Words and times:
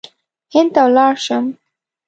هند 0.53 0.69
ته 0.73 0.81
ولاړ 0.87 1.13
شم. 1.25 1.45